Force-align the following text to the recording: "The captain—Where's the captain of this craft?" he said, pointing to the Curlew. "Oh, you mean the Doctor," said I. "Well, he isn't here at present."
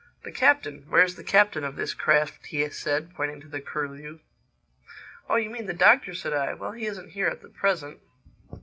"The 0.23 0.31
captain—Where's 0.31 1.13
the 1.13 1.23
captain 1.23 1.63
of 1.63 1.75
this 1.75 1.93
craft?" 1.93 2.47
he 2.47 2.67
said, 2.71 3.13
pointing 3.13 3.39
to 3.41 3.47
the 3.47 3.61
Curlew. 3.61 4.17
"Oh, 5.29 5.35
you 5.35 5.51
mean 5.51 5.67
the 5.67 5.73
Doctor," 5.75 6.15
said 6.15 6.33
I. 6.33 6.55
"Well, 6.55 6.71
he 6.71 6.87
isn't 6.87 7.09
here 7.11 7.27
at 7.27 7.53
present." 7.53 7.99